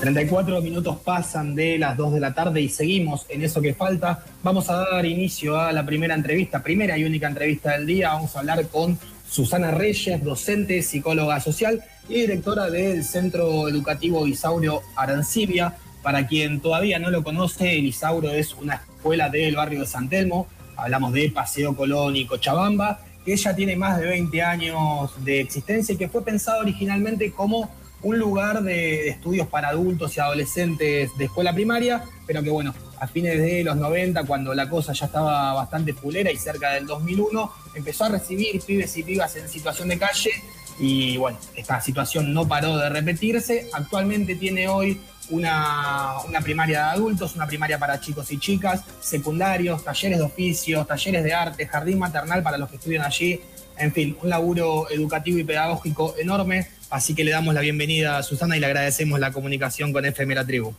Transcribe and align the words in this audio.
34 0.00 0.62
minutos 0.62 0.98
pasan 1.04 1.56
de 1.56 1.76
las 1.76 1.96
2 1.96 2.14
de 2.14 2.20
la 2.20 2.32
tarde 2.32 2.60
y 2.60 2.68
seguimos 2.68 3.26
en 3.28 3.42
eso 3.42 3.60
que 3.60 3.74
falta. 3.74 4.24
Vamos 4.44 4.70
a 4.70 4.76
dar 4.76 5.04
inicio 5.04 5.58
a 5.58 5.72
la 5.72 5.84
primera 5.84 6.14
entrevista, 6.14 6.62
primera 6.62 6.96
y 6.96 7.04
única 7.04 7.26
entrevista 7.26 7.72
del 7.72 7.86
día. 7.86 8.10
Vamos 8.10 8.36
a 8.36 8.38
hablar 8.40 8.68
con 8.68 8.96
Susana 9.28 9.72
Reyes, 9.72 10.22
docente, 10.22 10.82
psicóloga 10.82 11.40
social 11.40 11.82
y 12.08 12.20
directora 12.20 12.70
del 12.70 13.02
Centro 13.02 13.68
Educativo 13.68 14.24
Isauro 14.26 14.82
Arancibia. 14.94 15.74
Para 16.00 16.28
quien 16.28 16.60
todavía 16.60 17.00
no 17.00 17.10
lo 17.10 17.24
conoce, 17.24 17.76
el 17.76 17.86
Isauro 17.86 18.30
es 18.30 18.54
una 18.54 18.76
escuela 18.76 19.28
del 19.28 19.56
barrio 19.56 19.80
de 19.80 19.86
San 19.86 20.08
Telmo. 20.08 20.46
Hablamos 20.76 21.12
de 21.12 21.28
Paseo 21.30 21.74
Colón 21.74 22.14
y 22.14 22.24
Cochabamba, 22.24 23.00
que 23.24 23.36
ya 23.36 23.54
tiene 23.54 23.74
más 23.74 23.98
de 23.98 24.06
20 24.06 24.42
años 24.42 25.24
de 25.24 25.40
existencia 25.40 25.92
y 25.92 25.98
que 25.98 26.08
fue 26.08 26.24
pensado 26.24 26.60
originalmente 26.60 27.32
como 27.32 27.68
un 28.02 28.18
lugar 28.18 28.62
de, 28.62 29.08
estudios 29.08 29.46
para 29.48 29.68
adultos 29.68 30.16
y 30.16 30.20
adolescentes 30.20 31.16
de 31.16 31.24
escuela 31.24 31.52
primaria, 31.52 32.04
pero 32.26 32.42
que 32.42 32.50
bueno, 32.50 32.74
a 33.00 33.06
fines 33.06 33.38
de 33.38 33.64
los 33.64 33.76
90, 33.76 34.24
cuando 34.24 34.54
la 34.54 34.68
cosa 34.68 34.92
ya 34.92 35.06
estaba 35.06 35.52
bastante 35.54 35.94
pulera 35.94 36.30
y 36.30 36.36
cerca 36.36 36.72
del 36.72 36.86
2001, 36.86 37.52
empezó 37.74 38.04
a 38.04 38.08
recibir 38.10 38.60
pibes 38.62 38.96
y 38.96 39.02
pibas 39.02 39.36
en 39.36 39.48
situación 39.48 39.88
de 39.88 39.98
calle 39.98 40.30
y 40.78 41.16
bueno, 41.16 41.38
esta 41.56 41.80
situación 41.80 42.32
no 42.32 42.46
paró 42.46 42.76
de 42.76 42.88
repetirse. 42.88 43.68
Actualmente 43.72 44.36
tiene 44.36 44.68
hoy 44.68 45.00
una, 45.30 46.14
una, 46.26 46.40
primaria 46.40 46.78
de 46.78 46.90
adultos, 46.90 47.34
una 47.34 47.46
primaria 47.46 47.78
para 47.78 48.00
chicos 48.00 48.30
y 48.30 48.38
chicas, 48.38 48.82
secundarios, 49.00 49.84
talleres 49.84 50.18
de 50.18 50.24
oficios, 50.24 50.86
talleres 50.86 51.24
de 51.24 51.34
arte, 51.34 51.66
jardín 51.66 51.98
maternal 51.98 52.42
para 52.42 52.58
los 52.58 52.70
que 52.70 52.76
estudian 52.76 53.04
allí, 53.04 53.40
en 53.76 53.92
fin, 53.92 54.16
un 54.22 54.30
laburo 54.30 54.90
educativo 54.90 55.38
y 55.38 55.44
pedagógico 55.44 56.14
enorme 56.18 56.66
Así 56.90 57.14
que 57.14 57.22
le 57.22 57.32
damos 57.32 57.52
la 57.52 57.60
bienvenida 57.60 58.16
a 58.16 58.22
Susana 58.22 58.56
y 58.56 58.60
le 58.60 58.66
agradecemos 58.66 59.20
la 59.20 59.30
comunicación 59.30 59.92
con 59.92 60.06
FM 60.06 60.34
La 60.34 60.46
Tribu. 60.46 60.72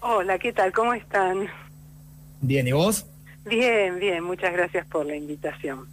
Hola, 0.00 0.38
¿qué 0.38 0.52
tal? 0.52 0.72
¿Cómo 0.72 0.92
están? 0.92 1.46
Bien, 2.40 2.66
¿y 2.66 2.72
vos? 2.72 3.06
Bien, 3.46 4.00
bien, 4.00 4.24
muchas 4.24 4.52
gracias 4.52 4.86
por 4.86 5.06
la 5.06 5.14
invitación. 5.14 5.86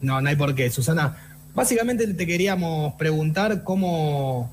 No, 0.00 0.20
no 0.20 0.28
hay 0.28 0.36
por 0.36 0.54
qué. 0.54 0.70
Susana, 0.70 1.16
básicamente 1.54 2.06
te 2.06 2.26
queríamos 2.26 2.94
preguntar 2.94 3.64
cómo, 3.64 4.50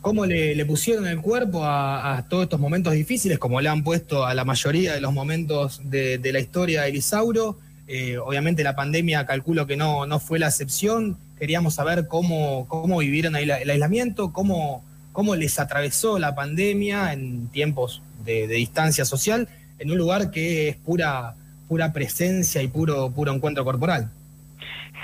cómo 0.00 0.26
le, 0.26 0.64
pusieron 0.64 1.08
el 1.08 1.20
cuerpo 1.20 1.64
a, 1.64 2.24
todos 2.28 2.44
estos 2.44 2.60
momentos 2.60 2.92
difíciles, 2.92 3.40
como 3.40 3.60
le 3.60 3.68
han 3.68 3.82
puesto 3.82 4.26
a 4.26 4.34
la 4.34 4.44
mayoría 4.44 4.94
de 4.94 5.00
los 5.00 5.12
momentos 5.12 5.80
de, 5.82 6.20
la 6.32 6.38
historia 6.38 6.82
de 6.82 6.90
Elisauro. 6.90 7.58
Eh, 7.88 8.16
obviamente 8.18 8.62
la 8.62 8.76
pandemia 8.76 9.26
calculo 9.26 9.66
que 9.66 9.76
no, 9.76 10.06
no 10.06 10.20
fue 10.20 10.38
la 10.38 10.46
excepción 10.46 11.18
Queríamos 11.40 11.74
saber 11.74 12.06
cómo, 12.06 12.68
cómo 12.68 12.98
vivieron 12.98 13.34
el, 13.34 13.50
aislamiento, 13.50 14.30
cómo, 14.32 14.84
cómo 15.12 15.34
les 15.34 15.58
atravesó 15.58 16.18
la 16.18 16.34
pandemia 16.34 17.14
en 17.14 17.48
tiempos 17.48 18.02
de, 18.24 18.46
distancia 18.46 19.06
social, 19.06 19.48
en 19.78 19.90
un 19.90 19.96
lugar 19.96 20.30
que 20.30 20.68
es 20.68 20.76
pura, 20.76 21.34
pura 21.66 21.94
presencia 21.94 22.62
y 22.62 22.68
puro, 22.68 23.10
puro 23.10 23.32
encuentro 23.32 23.64
corporal. 23.64 24.10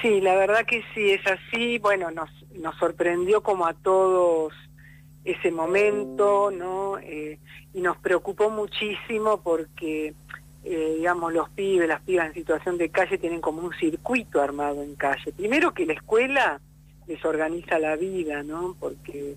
Sí, 0.02 0.20
la 0.20 0.34
verdad 0.34 0.66
que 0.66 0.82
sí, 0.94 1.10
es 1.10 1.22
así. 1.26 1.78
Bueno, 1.78 2.10
nos, 2.10 2.28
nos 2.54 2.76
sorprendió 2.76 3.42
como 3.42 3.66
a 3.66 3.72
todos 3.72 4.52
ese 5.24 5.50
momento, 5.50 6.50
¿no? 6.50 6.98
Eh, 6.98 7.38
y 7.72 7.80
nos 7.80 7.96
preocupó 7.96 8.50
muchísimo 8.50 9.40
porque 9.42 10.14
eh, 10.68 10.94
digamos, 10.96 11.32
los 11.32 11.48
pibes, 11.50 11.88
las 11.88 12.02
pibas 12.02 12.26
en 12.26 12.34
situación 12.34 12.76
de 12.76 12.88
calle 12.88 13.18
tienen 13.18 13.40
como 13.40 13.62
un 13.62 13.72
circuito 13.74 14.42
armado 14.42 14.82
en 14.82 14.96
calle. 14.96 15.30
Primero 15.30 15.72
que 15.72 15.86
la 15.86 15.92
escuela 15.92 16.60
les 17.06 17.24
organiza 17.24 17.78
la 17.78 17.94
vida, 17.94 18.42
¿no? 18.42 18.74
Porque 18.80 19.36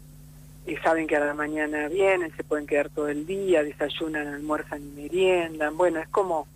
eh, 0.66 0.78
saben 0.84 1.06
que 1.06 1.18
a 1.18 1.20
la 1.24 1.36
mañana 1.36 1.88
vienen, 1.88 2.36
se 2.36 2.44
pueden 2.44 2.66
quedar 2.66 2.90
todo 2.90 3.10
el 3.10 3.28
día, 3.28 3.62
desayunan, 3.62 4.26
almuerzan 4.26 4.82
y 4.82 5.02
meriendan. 5.04 5.78
Bueno, 5.78 6.00
es 6.00 6.10
como 6.10 6.48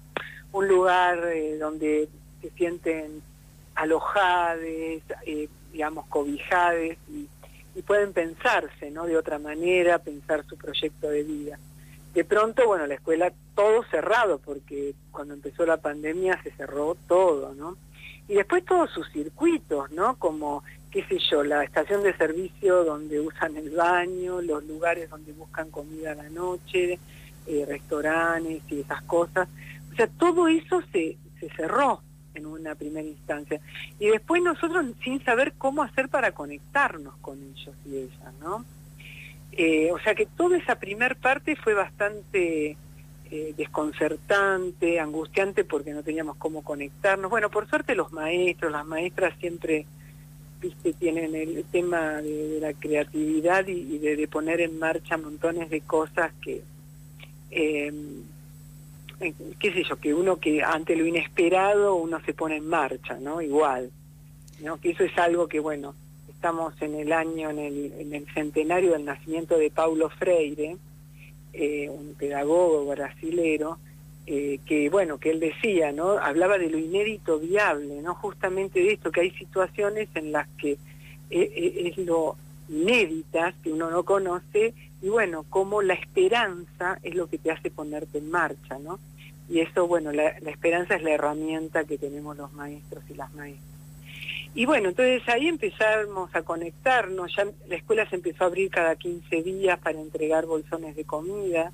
un 0.51 0.67
lugar 0.67 1.19
eh, 1.31 1.55
donde 1.59 2.09
se 2.41 2.49
sienten 2.49 3.21
alojades, 3.75 5.03
digamos, 5.71 6.07
cobijades 6.07 6.97
y, 7.11 7.27
y 7.75 7.81
pueden 7.83 8.11
pensarse, 8.11 8.89
¿no? 8.89 9.05
De 9.05 9.17
otra 9.17 9.37
manera, 9.37 9.99
pensar 9.99 10.43
su 10.45 10.57
proyecto 10.57 11.11
de 11.11 11.21
vida 11.21 11.59
de 12.13 12.23
pronto, 12.23 12.67
bueno, 12.67 12.85
la 12.85 12.95
escuela 12.95 13.33
todo 13.55 13.83
cerrado, 13.85 14.39
porque 14.39 14.93
cuando 15.11 15.33
empezó 15.33 15.65
la 15.65 15.77
pandemia 15.77 16.41
se 16.43 16.51
cerró 16.51 16.95
todo, 17.07 17.53
¿no? 17.55 17.77
Y 18.27 18.35
después 18.35 18.63
todos 18.63 18.89
sus 18.91 19.11
circuitos, 19.11 19.91
¿no? 19.91 20.17
Como, 20.17 20.63
qué 20.91 21.03
sé 21.05 21.17
yo, 21.31 21.43
la 21.43 21.63
estación 21.63 22.03
de 22.03 22.15
servicio 22.15 22.83
donde 22.83 23.19
usan 23.19 23.57
el 23.57 23.71
baño, 23.71 24.41
los 24.41 24.63
lugares 24.65 25.09
donde 25.09 25.33
buscan 25.33 25.71
comida 25.71 26.11
a 26.11 26.15
la 26.15 26.29
noche, 26.29 26.99
eh, 27.47 27.65
restaurantes 27.67 28.61
y 28.69 28.81
esas 28.81 29.01
cosas. 29.03 29.49
O 29.91 29.95
sea, 29.95 30.07
todo 30.07 30.47
eso 30.47 30.81
se, 30.91 31.17
se 31.39 31.49
cerró 31.49 32.01
en 32.35 32.45
una 32.45 32.75
primera 32.75 33.07
instancia. 33.07 33.59
Y 33.99 34.07
después 34.07 34.41
nosotros 34.41 34.85
sin 35.03 35.23
saber 35.25 35.53
cómo 35.57 35.83
hacer 35.83 36.09
para 36.09 36.31
conectarnos 36.31 37.15
con 37.17 37.41
ellos 37.41 37.75
y 37.85 37.97
ellas, 37.97 38.33
¿no? 38.39 38.63
Eh, 39.55 39.91
o 39.91 39.99
sea 39.99 40.15
que 40.15 40.25
toda 40.25 40.57
esa 40.57 40.75
primer 40.75 41.15
parte 41.15 41.55
fue 41.55 41.75
bastante 41.75 42.75
eh, 43.29 43.53
desconcertante, 43.55 44.99
angustiante 44.99 45.63
porque 45.63 45.93
no 45.93 46.01
teníamos 46.01 46.37
cómo 46.37 46.63
conectarnos. 46.63 47.29
Bueno, 47.29 47.51
por 47.51 47.69
suerte 47.69 47.93
los 47.93 48.11
maestros, 48.11 48.71
las 48.71 48.85
maestras 48.85 49.37
siempre 49.39 49.85
viste, 50.59 50.93
tienen 50.93 51.35
el 51.35 51.63
tema 51.65 52.21
de, 52.21 52.57
la 52.59 52.73
creatividad 52.73 53.67
y, 53.67 53.99
de, 53.99 54.27
poner 54.27 54.61
en 54.61 54.79
marcha 54.79 55.17
montones 55.17 55.69
de 55.69 55.81
cosas 55.81 56.31
que, 56.41 56.63
em, 57.51 58.23
qué 59.59 59.71
sé 59.71 59.83
yo, 59.83 59.97
que 59.97 60.13
uno 60.13 60.37
que 60.37 60.63
ante 60.63 60.95
lo 60.95 61.05
inesperado 61.05 61.95
uno 61.95 62.19
se 62.25 62.33
pone 62.33 62.57
en 62.57 62.67
marcha, 62.67 63.19
¿no? 63.19 63.41
Igual, 63.41 63.91
¿no? 64.61 64.79
Que 64.79 64.91
eso 64.91 65.03
es 65.03 65.15
algo 65.17 65.47
que, 65.47 65.59
bueno, 65.59 65.93
estamos 66.43 66.73
en 66.81 66.95
el 66.95 67.13
año, 67.13 67.51
en 67.51 67.57
el, 68.13 68.25
centenario 68.33 68.91
del 68.91 69.05
nacimiento 69.05 69.57
de 69.57 69.71
Paulo 69.71 70.09
Freire, 70.09 70.75
eh, 71.53 71.89
un 71.89 72.15
pedagogo 72.15 72.85
brasilero, 72.85 73.77
eh, 74.27 74.59
que 74.65 74.89
bueno, 74.89 75.19
que 75.19 75.29
él 75.29 75.39
decía, 75.39 75.93
¿no? 75.93 76.17
Hablaba 76.17 76.57
de 76.57 76.69
lo 76.69 76.77
inédito 76.77 77.39
viable, 77.39 78.01
¿no? 78.01 78.13
Justamente 78.15 78.81
de 78.81 78.91
esto, 78.91 79.09
que 79.09 79.21
hay 79.21 79.31
situaciones 79.31 80.09
en 80.15 80.33
las 80.33 80.49
que 80.57 80.77
eh, 81.29 81.91
es 81.95 81.97
lo 81.99 82.35
inéditas, 82.67 83.55
que 83.63 83.71
uno 83.71 83.89
no 83.89 84.03
conoce, 84.03 84.73
y 85.01 85.07
bueno, 85.07 85.45
como 85.49 85.81
la 85.81 85.93
esperanza 85.93 86.99
es 87.03 87.15
lo 87.15 87.29
que 87.29 87.37
te 87.37 87.51
hace 87.51 87.71
ponerte 87.71 88.17
en 88.17 88.29
marcha, 88.29 88.79
¿no? 88.79 88.99
Y 89.47 89.61
eso, 89.61 89.87
bueno, 89.87 90.11
la, 90.11 90.37
la 90.41 90.51
esperanza 90.51 90.95
es 90.95 91.03
la 91.03 91.11
herramienta 91.11 91.85
que 91.85 91.97
tenemos 91.97 92.35
los 92.35 92.51
maestros 92.51 93.01
y 93.09 93.13
las 93.13 93.33
maestras. 93.33 93.72
Y 94.55 94.65
bueno, 94.65 94.89
entonces 94.89 95.27
ahí 95.29 95.47
empezamos 95.47 96.33
a 96.35 96.43
conectarnos, 96.43 97.35
ya 97.35 97.47
la 97.67 97.75
escuela 97.75 98.07
se 98.07 98.17
empezó 98.17 98.43
a 98.43 98.47
abrir 98.47 98.69
cada 98.69 98.95
15 98.95 99.41
días 99.41 99.79
para 99.79 99.99
entregar 99.99 100.45
bolsones 100.45 100.95
de 100.95 101.05
comida, 101.05 101.71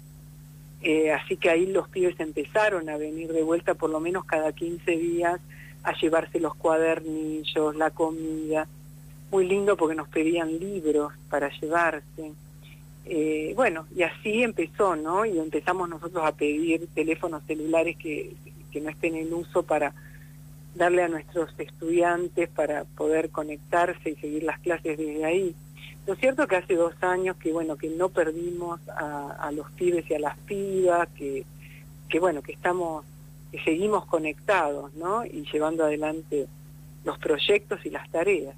eh, 0.82 1.12
así 1.12 1.36
que 1.36 1.50
ahí 1.50 1.66
los 1.66 1.90
pibes 1.90 2.18
empezaron 2.22 2.90
a 2.90 2.96
venir 2.96 3.34
de 3.34 3.44
vuelta 3.44 3.74
por 3.74 3.90
lo 3.90 4.00
menos 4.00 4.24
cada 4.24 4.54
15 4.54 4.92
días 4.96 5.42
a 5.84 5.94
llevarse 6.00 6.40
los 6.40 6.56
cuadernillos, 6.56 7.76
la 7.76 7.92
comida, 7.92 8.66
muy 9.30 9.46
lindo 9.46 9.76
porque 9.76 9.96
nos 9.96 10.08
pedían 10.08 10.58
libros 10.58 11.12
para 11.30 11.50
llevarse. 11.60 12.32
Eh, 13.06 13.54
bueno, 13.56 13.88
y 13.94 14.04
así 14.04 14.42
empezó, 14.42 14.96
¿no? 14.96 15.26
Y 15.26 15.38
empezamos 15.38 15.90
nosotros 15.90 16.24
a 16.26 16.32
pedir 16.32 16.88
teléfonos 16.94 17.44
celulares 17.46 17.98
que, 17.98 18.34
que 18.72 18.80
no 18.80 18.90
estén 18.90 19.16
en 19.16 19.34
uso 19.34 19.64
para 19.64 19.94
darle 20.76 21.04
a 21.04 21.08
nuestros 21.08 21.54
estudiantes 21.58 22.50
para 22.50 22.86
poder 22.86 23.30
conectarse 23.30 24.12
y 24.12 24.16
seguir 24.16 24.44
las 24.44 24.60
clases 24.60 24.98
desde 24.98 25.26
ahí. 25.26 25.56
Lo 26.08 26.16
cierto 26.16 26.48
que 26.48 26.56
hace 26.56 26.76
dos 26.76 26.94
años 27.02 27.38
que 27.38 27.52
bueno 27.52 27.76
que 27.76 27.90
no 27.90 28.10
perdimos 28.10 28.80
a, 28.90 29.52
los 29.54 29.70
pibes 29.72 30.10
y 30.10 30.16
a 30.16 30.20
las 30.20 30.38
pibas, 30.40 31.08
que, 31.10 31.46
que 32.08 32.20
bueno 32.20 32.42
que 32.42 32.54
estamos 32.54 33.06
que 33.52 33.60
seguimos 33.64 34.06
conectados, 34.06 34.94
¿no? 34.94 35.26
Y 35.26 35.46
llevando 35.52 35.84
adelante 35.84 36.48
los 37.04 37.18
proyectos 37.18 37.84
y 37.86 37.90
las 37.90 38.10
tareas. 38.10 38.56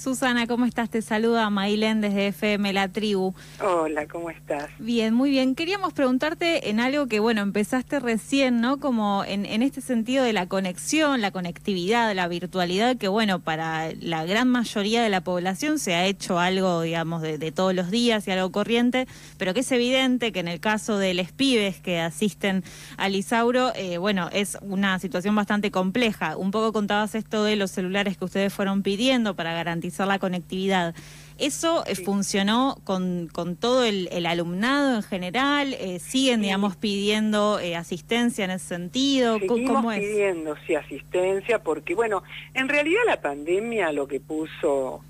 Susana, 0.00 0.46
¿cómo 0.46 0.64
estás? 0.64 0.88
Te 0.88 1.02
saluda 1.02 1.50
Mailén 1.50 2.00
desde 2.00 2.28
FM 2.28 2.72
La 2.72 2.88
Tribu. 2.88 3.34
Hola, 3.62 4.08
¿cómo 4.08 4.30
estás? 4.30 4.70
Bien, 4.78 5.12
muy 5.12 5.28
bien. 5.28 5.54
Queríamos 5.54 5.92
preguntarte 5.92 6.70
en 6.70 6.80
algo 6.80 7.06
que, 7.06 7.20
bueno, 7.20 7.42
empezaste 7.42 8.00
recién, 8.00 8.62
¿no? 8.62 8.78
Como 8.80 9.24
en, 9.26 9.44
este 9.62 9.82
sentido 9.82 10.24
de 10.24 10.32
la 10.32 10.46
conexión, 10.46 11.20
la 11.20 11.32
conectividad, 11.32 12.14
la 12.14 12.28
virtualidad, 12.28 12.96
que, 12.96 13.08
bueno, 13.08 13.40
para 13.40 13.92
la 14.00 14.24
gran 14.24 14.48
mayoría 14.48 15.02
de 15.02 15.10
la 15.10 15.20
población 15.20 15.78
se 15.78 15.94
ha 15.94 16.06
hecho 16.06 16.38
algo, 16.38 16.80
digamos, 16.80 17.20
de, 17.20 17.52
todos 17.52 17.74
los 17.74 17.90
días 17.90 18.26
y 18.26 18.30
algo 18.30 18.50
corriente, 18.50 19.06
pero 19.36 19.52
que 19.52 19.60
es 19.60 19.70
evidente 19.70 20.32
que 20.32 20.40
en 20.40 20.48
el 20.48 20.60
caso 20.60 20.96
de 20.96 21.12
los 21.12 21.30
pibes 21.32 21.78
que 21.78 22.00
asisten 22.00 22.64
al 22.96 23.14
Isauro, 23.14 23.72
eh, 23.74 23.98
bueno, 23.98 24.30
es 24.32 24.56
una 24.62 24.98
situación 24.98 25.34
bastante 25.34 25.70
compleja. 25.70 26.38
Un 26.38 26.52
poco 26.52 26.72
contabas 26.72 27.14
esto 27.14 27.44
de 27.44 27.56
los 27.56 27.70
celulares 27.70 28.16
que 28.16 28.24
ustedes 28.24 28.50
fueron 28.50 28.82
pidiendo 28.82 29.36
para 29.36 29.52
garantizar 29.52 29.89
la 29.98 30.18
conectividad. 30.18 30.94
¿Eso 31.40 31.84
eh, 31.86 31.94
funcionó 31.94 32.76
con, 32.84 33.28
con 33.32 33.56
todo 33.56 33.84
el, 33.84 34.26
alumnado 34.26 34.96
en 34.96 35.02
general? 35.02 35.72
Eh, 35.72 35.98
¿Siguen, 35.98 36.42
digamos, 36.42 36.76
pidiendo 36.76 37.58
eh, 37.58 37.76
asistencia 37.76 38.44
en 38.44 38.50
ese 38.50 38.66
sentido? 38.66 39.38
Seguimos 39.38 39.94
pidiendo, 39.94 40.54
sí, 40.66 40.74
asistencia, 40.74 41.62
porque, 41.62 41.94
bueno, 41.94 42.22
en 42.52 42.68
realidad 42.68 43.00
la 43.06 43.22
pandemia 43.22 43.90
lo 43.90 44.06
que 44.06 44.20
puso 44.20 45.00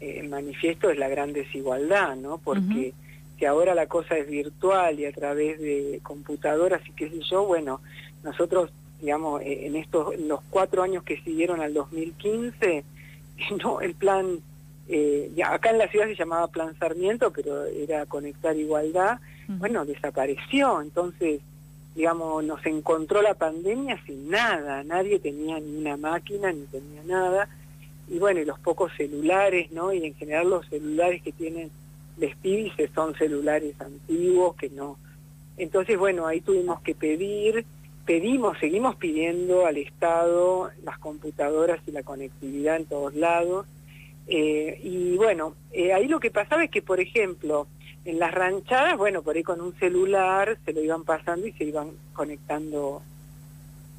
en 0.00 0.28
manifiesto 0.28 0.90
es 0.90 0.98
la 0.98 1.08
gran 1.08 1.32
desigualdad, 1.32 2.14
¿no? 2.14 2.38
Porque 2.38 2.92
si 3.38 3.44
ahora 3.46 3.74
la 3.74 3.86
cosa 3.86 4.18
es 4.18 4.28
virtual 4.28 5.00
y 5.00 5.06
a 5.06 5.12
través 5.12 5.58
de 5.60 6.00
computadoras 6.02 6.86
y 6.86 6.92
qué 6.92 7.08
sé 7.08 7.20
yo, 7.30 7.46
bueno, 7.46 7.80
nosotros, 8.22 8.70
digamos, 9.00 9.40
en 9.44 9.76
estos 9.76 10.12
en 10.14 10.28
los 10.28 10.40
cuatro 10.50 10.82
años 10.82 11.04
que 11.04 11.20
siguieron 11.22 11.62
al 11.62 11.72
2015, 11.72 12.84
no, 13.62 13.80
el 13.80 13.94
plan, 13.94 14.38
eh, 14.88 15.30
ya, 15.34 15.54
acá 15.54 15.70
en 15.70 15.78
la 15.78 15.88
ciudad 15.88 16.06
se 16.06 16.16
llamaba 16.16 16.48
Plan 16.48 16.76
Sarmiento, 16.78 17.30
pero 17.30 17.64
era 17.66 18.06
Conectar 18.06 18.56
Igualdad, 18.56 19.18
bueno, 19.48 19.84
desapareció, 19.84 20.80
entonces, 20.80 21.40
digamos, 21.96 22.44
nos 22.44 22.64
encontró 22.66 23.20
la 23.20 23.34
pandemia 23.34 24.00
sin 24.06 24.30
nada, 24.30 24.84
nadie 24.84 25.18
tenía 25.18 25.58
ni 25.58 25.76
una 25.76 25.96
máquina, 25.96 26.52
ni 26.52 26.66
tenía 26.66 27.02
nada, 27.04 27.48
y 28.08 28.20
bueno, 28.20 28.40
y 28.40 28.44
los 28.44 28.60
pocos 28.60 28.92
celulares, 28.96 29.72
¿no? 29.72 29.92
Y 29.92 30.06
en 30.06 30.14
general 30.14 30.50
los 30.50 30.68
celulares 30.68 31.20
que 31.22 31.32
tienen 31.32 31.70
les 32.16 32.36
pibis 32.36 32.72
son 32.94 33.14
celulares 33.14 33.74
antiguos 33.80 34.54
que 34.56 34.70
no. 34.70 34.98
Entonces, 35.56 35.98
bueno, 35.98 36.26
ahí 36.26 36.40
tuvimos 36.40 36.80
que 36.82 36.94
pedir 36.94 37.64
pedimos, 38.10 38.58
seguimos 38.58 38.96
pidiendo 38.96 39.66
al 39.66 39.76
Estado 39.76 40.72
las 40.82 40.98
computadoras 40.98 41.78
y 41.86 41.92
la 41.92 42.02
conectividad 42.02 42.74
en 42.74 42.86
todos 42.86 43.14
lados. 43.14 43.68
Eh, 44.26 44.80
y 44.82 45.16
bueno, 45.16 45.54
eh, 45.70 45.92
ahí 45.92 46.08
lo 46.08 46.18
que 46.18 46.32
pasaba 46.32 46.64
es 46.64 46.72
que, 46.72 46.82
por 46.82 46.98
ejemplo, 46.98 47.68
en 48.04 48.18
las 48.18 48.34
ranchadas, 48.34 48.96
bueno, 48.96 49.22
por 49.22 49.36
ahí 49.36 49.44
con 49.44 49.60
un 49.60 49.76
celular 49.76 50.58
se 50.64 50.72
lo 50.72 50.82
iban 50.82 51.04
pasando 51.04 51.46
y 51.46 51.52
se 51.52 51.62
iban 51.62 51.92
conectando 52.12 53.00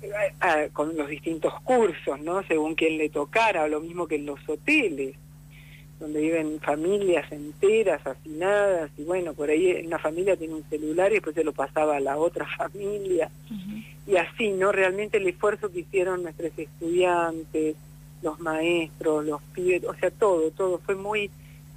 eh, 0.02 0.70
con 0.74 0.98
los 0.98 1.08
distintos 1.08 1.54
cursos, 1.62 2.20
¿no? 2.20 2.44
Según 2.44 2.76
quien 2.76 2.98
le 2.98 3.08
tocara, 3.08 3.64
o 3.64 3.70
lo 3.70 3.80
mismo 3.80 4.08
que 4.08 4.16
en 4.16 4.26
los 4.26 4.42
hoteles 4.46 5.16
donde 6.02 6.20
viven 6.20 6.60
familias 6.60 7.32
enteras, 7.32 8.06
hacinadas, 8.06 8.90
y 8.98 9.04
bueno, 9.04 9.34
por 9.34 9.50
ahí 9.50 9.86
una 9.86 10.00
familia 10.00 10.36
tiene 10.36 10.56
un 10.56 10.64
celular 10.70 11.12
y 11.12 11.16
después 11.16 11.36
se 11.36 11.44
lo 11.44 11.54
pasaba 11.54 11.98
a 11.98 12.00
la 12.02 12.18
otra 12.18 12.46
familia, 12.58 13.30
y 14.08 14.16
así, 14.18 14.50
¿no? 14.50 14.72
Realmente 14.72 15.18
el 15.18 15.28
esfuerzo 15.28 15.72
que 15.72 15.82
hicieron 15.82 16.24
nuestros 16.24 16.52
estudiantes, 16.58 17.76
los 18.24 18.40
maestros, 18.40 19.26
los 19.26 19.42
pibes, 19.54 19.84
o 19.86 19.94
sea, 19.94 20.10
todo, 20.10 20.50
todo 20.52 20.80
fue 20.80 20.96
muy, 20.96 21.30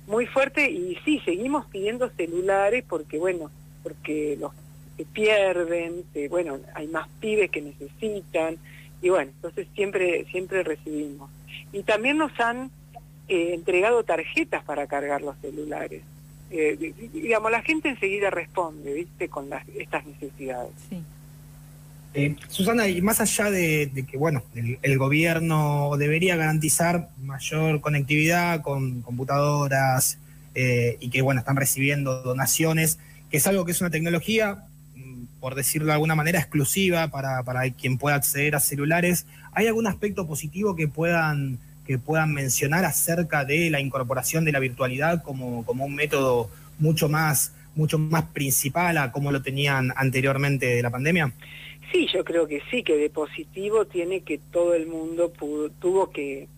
muy 0.07 0.27
fuerte, 0.27 0.71
y 0.71 0.97
sí, 1.05 1.21
seguimos 1.25 1.67
pidiendo 1.67 2.09
celulares 2.17 2.83
porque, 2.89 3.19
bueno, 3.19 3.51
porque 3.83 4.37
los 4.41 4.53
se 4.97 5.05
pierden, 5.05 6.05
bueno, 6.31 6.59
hay 6.75 6.87
más 6.87 7.09
pibes 7.21 7.51
que 7.51 7.61
necesitan, 7.61 8.57
y 9.03 9.11
bueno, 9.11 9.33
entonces 9.35 9.67
siempre, 9.75 10.25
siempre 10.31 10.63
recibimos. 10.63 11.31
Y 11.73 11.83
también 11.83 12.17
nos 12.17 12.39
han 12.39 12.71
eh, 13.27 13.55
entregado 13.55 14.05
tarjetas 14.05 14.63
para 14.65 14.87
cargar 14.87 15.23
los 15.23 15.35
celulares. 15.39 16.03
Eh, 16.51 16.93
digamos, 17.13 17.51
la 17.51 17.63
gente 17.63 17.89
enseguida 17.89 18.29
responde, 18.29 18.93
¿viste? 18.93 19.31
Con 19.31 19.49
las, 19.49 19.67
estas 19.69 20.05
necesidades. 20.05 20.73
Eh, 22.13 22.37
Susana, 22.49 22.87
y 22.87 23.01
más 23.01 23.23
allá 23.23 23.51
de, 23.51 24.05
que, 24.09 24.19
bueno, 24.19 24.43
el, 24.55 24.99
gobierno 24.99 25.97
debería 25.97 26.37
garantizar 26.37 27.09
mayor 27.23 27.81
conectividad 27.81 28.61
con 28.61 29.01
computadoras 29.01 30.19
y 30.55 31.09
que, 31.09 31.23
bueno, 31.23 31.41
están 31.41 31.57
recibiendo 31.57 32.23
donaciones, 32.23 32.99
que 33.31 33.39
es 33.39 33.47
algo 33.47 33.65
que 33.65 33.73
es 33.73 33.81
una 33.81 33.91
tecnología, 33.91 34.67
mm, 34.95 35.25
por 35.41 35.55
decirlo 35.57 35.89
de 35.89 35.95
alguna 35.95 36.15
manera, 36.15 36.39
exclusiva 36.39 37.09
para, 37.09 37.43
para 37.43 37.69
quien 37.71 37.97
pueda 37.99 38.17
acceder 38.17 38.55
a 38.55 38.61
celulares, 38.61 39.27
¿hay 39.53 39.67
algún 39.67 39.87
aspecto 39.87 40.29
positivo 40.29 40.77
que 40.77 40.87
puedan 40.87 41.59
que 41.87 41.99
puedan 41.99 42.33
mencionar 42.33 42.85
acerca 42.85 43.45
de 43.45 43.71
la 43.71 43.81
incorporación 43.81 44.45
de 44.45 44.53
la 44.53 44.59
virtualidad 44.59 45.23
como, 45.23 45.65
como 45.65 45.85
un 45.85 45.95
método 45.95 46.51
mucho 46.79 47.09
más, 47.09 47.55
mucho 47.75 47.99
más 47.99 48.25
principal 48.25 48.99
a 48.99 49.13
como 49.13 49.33
lo 49.33 49.43
tenían 49.43 49.93
anteriormente 49.97 50.67
de 50.67 50.83
la 50.83 50.91
pandemia? 50.91 51.33
Sí, 51.93 52.09
yo 52.13 52.25
creo 52.25 52.49
que 52.49 52.61
sí, 52.71 52.83
que 52.83 52.97
de 52.97 53.11
positivo 53.11 53.85
tiene 53.85 54.23
que 54.23 54.39
todo 54.39 54.75
el 54.75 54.87
mundo 54.87 55.33
tuvo 55.79 56.11
que 56.11 56.49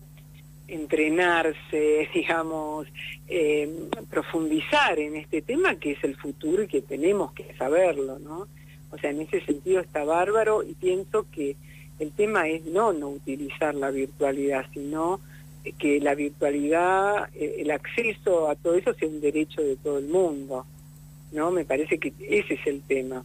entrenarse, 0.67 2.09
digamos, 2.13 2.87
eh, 3.27 3.69
profundizar 4.09 4.99
en 4.99 5.15
este 5.15 5.41
tema 5.41 5.75
que 5.75 5.91
es 5.91 6.03
el 6.03 6.15
futuro 6.15 6.63
y 6.63 6.67
que 6.67 6.81
tenemos 6.81 7.33
que 7.33 7.53
saberlo, 7.57 8.19
¿no? 8.19 8.47
O 8.89 8.97
sea, 8.97 9.11
en 9.11 9.21
ese 9.21 9.41
sentido 9.41 9.81
está 9.81 10.03
bárbaro 10.03 10.63
y 10.63 10.73
pienso 10.73 11.27
que 11.31 11.57
el 11.99 12.11
tema 12.11 12.47
es 12.47 12.65
no 12.65 12.93
no 12.93 13.09
utilizar 13.09 13.73
la 13.75 13.91
virtualidad, 13.91 14.65
sino 14.73 15.19
que 15.77 15.99
la 15.99 16.15
virtualidad, 16.15 17.29
eh, 17.33 17.57
el 17.59 17.71
acceso 17.71 18.49
a 18.49 18.55
todo 18.55 18.75
eso 18.75 18.93
sea 18.93 19.07
un 19.07 19.21
derecho 19.21 19.61
de 19.61 19.75
todo 19.75 19.97
el 19.97 20.07
mundo. 20.07 20.65
¿no? 21.31 21.51
Me 21.51 21.65
parece 21.65 21.97
que 21.99 22.13
ese 22.19 22.53
es 22.53 22.67
el 22.67 22.81
tema. 22.81 23.23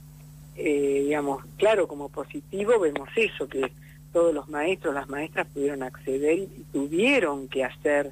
Eh, 0.56 1.02
digamos, 1.04 1.44
claro, 1.56 1.86
como 1.86 2.08
positivo 2.08 2.78
vemos 2.78 3.08
eso, 3.16 3.48
que 3.48 3.70
todos 4.12 4.34
los 4.34 4.48
maestros, 4.48 4.94
las 4.94 5.08
maestras 5.08 5.46
pudieron 5.48 5.82
acceder 5.82 6.38
y 6.38 6.64
tuvieron 6.72 7.48
que 7.48 7.64
hacer, 7.64 8.10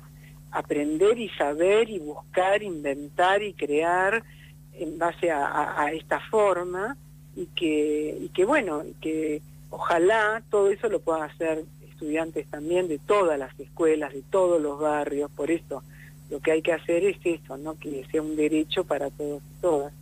aprender 0.51 1.19
y 1.19 1.29
saber 1.31 1.91
y 1.91 1.99
buscar, 1.99 2.63
inventar 2.63 3.43
y 3.43 3.53
crear 3.53 4.25
en 4.73 4.99
base 4.99 5.31
a, 5.31 5.91
esta 5.93 6.21
forma 6.31 6.97
y 7.37 7.47
que, 7.47 8.17
y 8.19 8.29
que 8.31 8.47
bueno, 8.47 8.83
que 9.03 9.43
Ojalá 9.71 10.43
todo 10.51 10.71
eso 10.71 10.89
lo 10.89 11.01
puedan 11.01 11.23
hacer 11.23 11.65
estudiantes 11.89 12.47
también 12.49 12.89
de 12.89 12.99
todas 12.99 13.39
las 13.39 13.59
escuelas, 13.61 14.13
de 14.13 14.23
todos 14.23 14.61
los 14.61 14.79
barrios, 14.81 15.31
por 15.31 15.51
eso 15.51 15.83
lo 16.31 16.41
que 16.41 16.53
hay 16.53 16.63
que 16.63 16.73
hacer 16.73 17.05
es 17.05 17.19
eso, 17.25 17.57
¿no? 17.59 17.77
que 17.79 18.07
sea 18.11 18.23
un 18.23 18.37
derecho 18.37 18.85
para 18.85 19.11
todos 19.11 19.43
y 19.43 19.61
todas. 19.61 19.93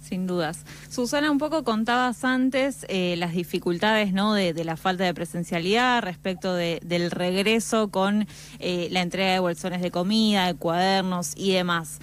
Sin 0.00 0.28
dudas. 0.28 0.64
Susana, 0.88 1.32
un 1.32 1.38
poco 1.38 1.64
contabas 1.64 2.24
antes 2.24 2.86
eh, 2.88 3.16
las 3.16 3.32
dificultades 3.32 4.12
¿no? 4.12 4.34
De, 4.34 4.52
la 4.64 4.76
falta 4.76 5.02
de 5.02 5.12
presencialidad 5.12 6.00
respecto 6.00 6.54
del 6.54 7.10
regreso 7.10 7.88
con 7.88 8.28
eh, 8.60 8.86
la 8.92 9.02
entrega 9.02 9.32
de 9.32 9.40
bolsones 9.40 9.82
de 9.82 9.90
comida, 9.90 10.46
de 10.46 10.54
cuadernos 10.54 11.32
y 11.36 11.52
demás. 11.52 11.98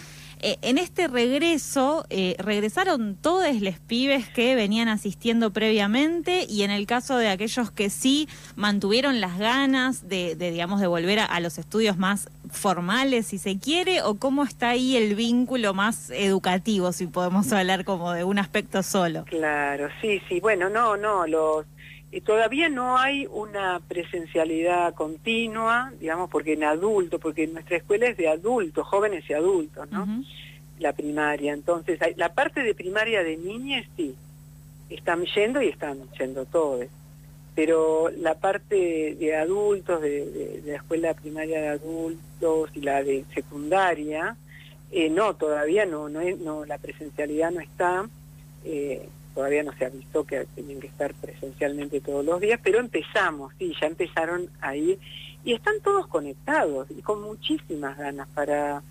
Eh, 0.46 0.58
en 0.62 0.78
este 0.78 1.08
regreso, 1.08 2.06
eh, 2.10 2.36
regresaron 2.38 3.16
todos 3.16 3.62
los 3.62 3.80
pibes 3.80 4.28
que 4.28 4.56
venían 4.56 4.90
asistiendo 4.90 5.54
previamente 5.54 6.46
y 6.50 6.64
en 6.64 6.72
el 6.72 6.86
caso 6.86 7.16
de 7.16 7.30
aquellos 7.30 7.72
que 7.72 7.90
sí 7.90 8.28
mantuvieron 8.58 9.22
las 9.22 9.40
ganas 9.40 10.10
de, 10.10 10.36
digamos, 10.36 10.82
de 10.82 10.88
volver 10.88 11.20
a, 11.20 11.40
los 11.40 11.58
estudios 11.58 11.98
más 11.98 12.30
formales, 12.52 13.28
si 13.28 13.38
se 13.38 13.58
quiere, 13.58 14.02
o 14.02 14.16
cómo 14.16 14.44
está 14.44 14.70
ahí 14.70 14.98
el 14.98 15.16
vínculo 15.16 15.74
más 15.74 16.10
educativo, 16.10 16.92
si 16.92 17.08
podemos 17.08 17.50
hablar 17.54 17.86
como 17.86 18.12
de 18.12 18.26
un 18.26 18.38
aspecto 18.38 18.84
solo. 18.84 19.24
Claro, 19.24 19.88
sí, 20.02 20.22
sí, 20.28 20.42
bueno, 20.42 20.70
no, 20.70 20.98
no, 20.98 21.26
los 21.26 21.66
todavía 22.22 22.70
no 22.70 22.98
hay 22.98 23.28
una 23.32 23.82
presencialidad 23.88 24.94
continua, 24.94 25.92
digamos, 26.00 26.30
porque 26.30 26.54
en 26.54 26.64
adulto, 26.64 27.20
porque 27.20 27.48
nuestra 27.48 27.78
escuela 27.78 28.08
es 28.08 28.18
de 28.18 28.30
adultos, 28.30 28.86
jóvenes 28.86 29.28
y 29.30 29.34
adultos, 29.34 29.90
¿no? 29.92 30.24
La 30.80 30.94
primaria. 30.94 31.54
Entonces, 31.54 32.00
la 32.16 32.34
parte 32.34 32.62
de 32.62 32.76
primaria 32.76 33.24
de 33.24 33.38
niñas 33.38 33.86
sí, 33.98 34.16
están 34.90 35.26
yendo 35.26 35.62
y 35.62 35.70
están 35.70 36.00
yendo 36.20 36.46
todos. 36.46 36.86
Pero 37.56 38.10
la 38.10 38.36
parte 38.36 39.16
de 39.20 39.36
adultos, 39.36 40.02
de, 40.02 40.62
la 40.66 40.76
escuela 40.76 41.14
primaria 41.14 41.62
de 41.62 41.68
adultos 41.70 42.70
y 42.74 42.82
la 42.82 43.04
de 43.04 43.26
secundaria, 43.34 44.36
eh, 44.92 45.10
no, 45.10 45.36
todavía 45.36 45.86
no, 45.86 46.10
no, 46.10 46.22
no, 46.44 46.66
la 46.66 46.78
presencialidad 46.78 47.52
no 47.52 47.60
está. 47.60 48.08
Eh, 48.66 49.08
todavía 49.34 49.64
no 49.64 49.74
se 49.74 49.86
avisó 49.86 50.24
que 50.26 50.46
tenían 50.56 50.80
que 50.80 50.88
estar 50.88 51.14
presencialmente 51.14 52.02
todos 52.02 52.24
los 52.24 52.40
días, 52.40 52.60
pero 52.64 52.80
empezamos, 52.80 53.54
sí, 53.58 53.74
ya 53.80 53.88
empezaron 53.88 54.50
a 54.62 54.76
ir 54.76 55.00
y 55.44 55.54
están 55.54 55.76
todos 55.84 56.08
conectados 56.08 56.88
y 56.92 57.02
con 57.02 57.22
muchísimas 57.22 57.98
ganas 57.98 58.28
para 58.30 58.82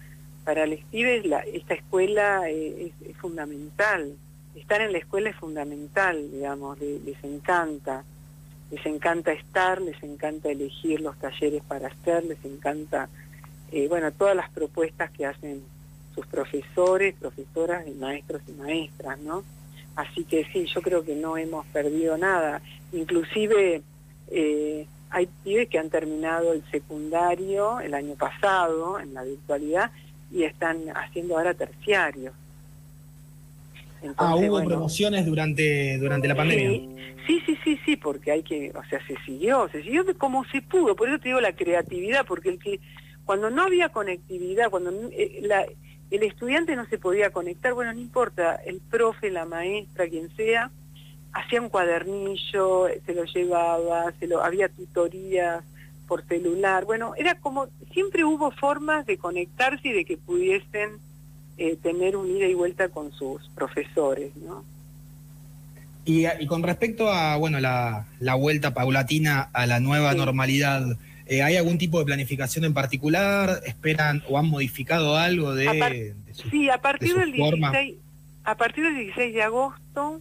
para 0.44 0.64
esta 0.64 1.74
escuela 1.74 2.48
es, 2.48 2.92
fundamental. 3.20 4.16
Estar 4.56 4.80
en 4.80 4.92
la 4.92 4.98
escuela 4.98 5.30
es 5.30 5.36
fundamental 5.36 6.30
digamos 6.30 6.78
les, 6.80 7.22
encanta. 7.22 8.04
Les 8.70 8.84
encanta 8.86 9.32
estar 9.32 9.80
les 9.80 10.02
encanta 10.02 10.50
elegir 10.50 11.00
los 11.00 11.16
talleres 11.18 11.62
para 11.62 11.88
hacer 11.88 12.24
les 12.24 12.44
encanta 12.44 13.08
eh, 13.70 13.86
bueno 13.88 14.10
todas 14.12 14.34
las 14.34 14.50
propuestas 14.50 15.10
que 15.10 15.26
hacen 15.26 15.62
sus 16.14 16.26
profesores 16.26 17.14
profesoras 17.14 17.86
y 17.86 17.92
maestros 17.92 18.42
y 18.48 18.52
maestras 18.52 19.18
no 19.20 19.44
así 19.96 20.24
que 20.24 20.44
sí 20.52 20.66
yo 20.66 20.80
creo 20.82 21.04
que 21.04 21.14
no 21.14 21.36
hemos 21.36 21.66
perdido 21.66 22.16
nada 22.16 22.62
inclusive 22.92 23.82
eh, 24.30 24.86
hay 25.10 25.28
pibes 25.44 25.68
que 25.68 25.78
han 25.78 25.90
terminado 25.90 26.52
el 26.52 26.62
secundario 26.70 27.80
el 27.80 27.94
año 27.94 28.14
pasado 28.14 28.98
en 28.98 29.12
la 29.12 29.22
virtualidad 29.22 29.90
y 30.32 30.44
están 30.44 30.78
haciendo 30.94 31.36
ahora 31.36 31.52
terciarios. 31.52 32.32
ah, 34.16 34.34
hubo 34.36 34.64
promociones 34.64 35.26
durante, 35.26 35.98
durante 35.98 36.28
la 36.28 36.34
pandemia. 36.34 36.80
Sí, 37.26 37.40
sí, 37.46 37.56
sí, 37.62 37.78
sí, 37.84 37.96
porque 37.96 38.32
hay 38.32 38.42
que, 38.42 38.72
o 38.74 38.82
sea, 38.88 39.04
se 39.06 39.16
siguió, 39.24 39.68
se 39.68 39.82
siguió 39.82 40.04
como 40.18 40.44
se 40.46 40.62
pudo, 40.62 40.96
por 40.96 41.08
eso 41.08 41.18
te 41.18 41.28
digo 41.28 41.40
la 41.40 41.52
creatividad, 41.52 42.24
porque 42.26 42.48
el 42.48 42.58
que, 42.58 42.80
cuando 43.24 43.50
no 43.50 43.62
había 43.62 43.90
conectividad, 43.90 44.70
cuando 44.70 44.90
eh, 45.12 45.40
la, 45.42 45.66
el 46.12 46.22
estudiante 46.24 46.76
no 46.76 46.86
se 46.86 46.98
podía 46.98 47.30
conectar, 47.30 47.72
bueno, 47.74 47.92
no 47.92 48.00
importa, 48.00 48.56
el 48.56 48.80
profe, 48.80 49.30
la 49.30 49.46
maestra, 49.46 50.08
quien 50.08 50.34
sea, 50.36 50.70
hacía 51.32 51.60
un 51.60 51.68
cuadernillo, 51.68 52.88
se 53.06 53.14
lo 53.14 53.24
llevaba, 53.24 54.12
se 54.20 54.26
lo, 54.26 54.44
había 54.44 54.68
tutorías 54.68 55.64
por 56.06 56.26
celular, 56.26 56.84
bueno, 56.84 57.14
era 57.16 57.36
como, 57.36 57.68
siempre 57.92 58.24
hubo 58.24 58.50
formas 58.50 59.06
de 59.06 59.16
conectarse 59.16 59.88
y 59.88 59.92
de 59.92 60.04
que 60.04 60.18
pudiesen 60.18 60.98
eh, 61.56 61.76
tener 61.82 62.16
un 62.16 62.30
ida 62.30 62.46
y 62.46 62.54
vuelta 62.54 62.90
con 62.90 63.12
sus 63.12 63.48
profesores, 63.54 64.36
¿no? 64.36 64.64
Y, 66.04 66.26
con 66.46 66.64
respecto 66.64 67.08
a, 67.12 67.36
bueno, 67.36 67.60
la, 67.60 68.06
la 68.18 68.34
vuelta 68.34 68.74
paulatina 68.74 69.48
a 69.52 69.66
la 69.66 69.78
nueva 69.78 70.14
normalidad, 70.14 70.98
eh, 71.26 71.42
¿hay 71.42 71.56
algún 71.56 71.78
tipo 71.78 71.98
de 71.98 72.04
planificación 72.04 72.64
en 72.64 72.74
particular? 72.74 73.60
¿Esperan 73.64 74.22
o 74.28 74.38
han 74.38 74.48
modificado 74.48 75.16
algo 75.16 75.54
de, 75.54 76.14
Sí, 76.50 76.68
a 76.70 76.78
partir 76.78 77.14
del 77.14 77.32
16, 77.32 77.96
a 78.44 78.56
partir 78.56 78.84
del 78.84 78.94
16 78.96 79.34
de 79.34 79.42
agosto 79.42 80.20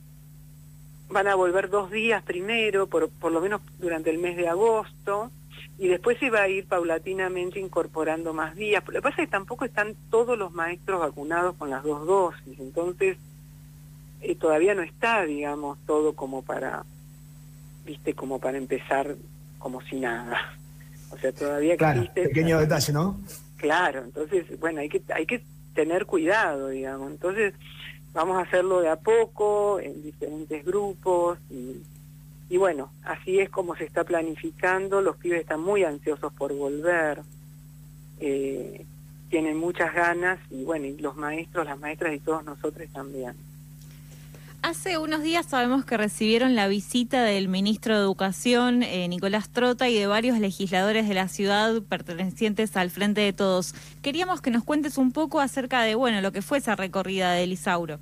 van 1.09 1.27
a 1.27 1.35
volver 1.35 1.69
dos 1.69 1.91
días 1.91 2.23
primero, 2.23 2.87
por, 2.87 3.09
por 3.09 3.31
lo 3.31 3.41
menos 3.41 3.61
durante 3.79 4.09
el 4.09 4.17
mes 4.17 4.37
de 4.37 4.47
agosto, 4.47 5.31
y 5.77 5.87
después 5.87 6.17
se 6.19 6.29
va 6.29 6.43
a 6.43 6.47
ir 6.47 6.65
paulatinamente 6.65 7.59
incorporando 7.59 8.33
más 8.33 8.55
días. 8.55 8.83
Lo 8.87 8.93
que 8.93 9.01
pasa 9.01 9.21
es 9.21 9.27
que 9.27 9.31
tampoco 9.31 9.65
están 9.65 9.95
todos 10.09 10.37
los 10.37 10.51
maestros 10.51 10.99
vacunados 10.99 11.55
con 11.57 11.69
las 11.69 11.83
dos 11.83 12.05
dosis, 12.05 12.59
entonces 12.59 13.17
eh, 14.21 14.35
todavía 14.35 14.75
no 14.75 14.83
está, 14.83 15.25
digamos, 15.25 15.77
todo 15.85 16.13
como 16.13 16.43
para, 16.43 16.85
viste, 17.85 18.13
como 18.13 18.39
para 18.39 18.57
empezar 18.57 19.15
como 19.59 19.81
si 19.81 19.99
nada. 19.99 20.57
O 21.11 21.17
sea, 21.17 21.31
todavía 21.31 21.77
claro, 21.77 22.07
Pequeño 22.13 22.59
detalle, 22.59 22.93
¿no? 22.93 23.19
Claro, 23.57 24.03
entonces, 24.03 24.59
bueno, 24.59 24.81
hay 24.81 24.89
que, 24.89 25.01
hay 25.13 25.25
que 25.25 25.43
tener 25.73 26.05
cuidado, 26.05 26.69
digamos. 26.69 27.11
Entonces, 27.11 27.53
vamos 28.13 28.37
a 28.37 28.41
hacerlo 28.41 28.81
de 28.81 28.89
a 28.89 28.95
poco, 28.95 29.79
en 29.79 30.01
diferentes 30.01 30.65
grupos, 30.65 31.37
y, 31.49 31.81
y 32.49 32.57
bueno, 32.57 32.91
así 33.03 33.39
es 33.39 33.49
como 33.49 33.75
se 33.75 33.85
está 33.85 34.03
planificando, 34.03 35.01
los 35.01 35.17
pibes 35.17 35.41
están 35.41 35.61
muy 35.61 35.83
ansiosos 35.83 36.33
por 36.33 36.53
volver, 36.53 37.21
eh, 38.19 38.85
tienen 39.29 39.57
muchas 39.57 39.93
ganas, 39.93 40.39
y 40.49 40.63
bueno, 40.63 40.87
y 40.87 40.97
los 40.97 41.15
maestros, 41.15 41.65
las 41.65 41.79
maestras 41.79 42.13
y 42.13 42.19
todos 42.19 42.43
nosotros 42.43 42.87
también. 42.91 43.33
Hace 44.63 44.99
unos 44.99 45.23
días 45.23 45.47
sabemos 45.47 45.85
que 45.85 45.97
recibieron 45.97 46.55
la 46.55 46.67
visita 46.67 47.23
del 47.23 47.47
ministro 47.47 47.95
de 47.95 48.01
Educación, 48.01 48.83
eh, 48.83 49.07
Nicolás 49.07 49.49
Trota, 49.49 49.89
y 49.89 49.97
de 49.97 50.05
varios 50.05 50.37
legisladores 50.37 51.07
de 51.07 51.15
la 51.15 51.27
ciudad 51.29 51.81
pertenecientes 51.81 52.77
al 52.77 52.91
Frente 52.91 53.21
de 53.21 53.33
Todos. 53.33 53.73
Queríamos 54.03 54.39
que 54.39 54.51
nos 54.51 54.63
cuentes 54.63 54.99
un 54.99 55.13
poco 55.13 55.39
acerca 55.39 55.81
de, 55.81 55.95
bueno, 55.95 56.21
lo 56.21 56.31
que 56.31 56.43
fue 56.43 56.59
esa 56.59 56.75
recorrida 56.75 57.31
de 57.33 57.47
Lisauro. 57.47 57.99